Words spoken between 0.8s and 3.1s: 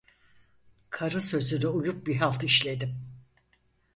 Karı sözüne uyup bir halt işledim!